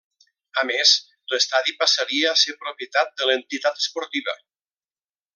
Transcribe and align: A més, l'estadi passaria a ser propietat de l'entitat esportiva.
A 0.61 0.61
més, 0.67 0.93
l'estadi 1.33 1.75
passaria 1.83 2.31
a 2.31 2.39
ser 2.45 2.55
propietat 2.63 3.13
de 3.21 3.27
l'entitat 3.31 3.81
esportiva. 3.83 4.35